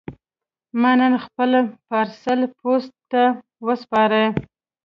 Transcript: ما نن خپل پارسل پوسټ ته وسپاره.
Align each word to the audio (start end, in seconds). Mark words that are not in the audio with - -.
ما 0.81 0.91
نن 0.99 1.13
خپل 1.25 1.51
پارسل 1.87 2.39
پوسټ 2.59 2.93
ته 3.11 3.23
وسپاره. 3.67 4.23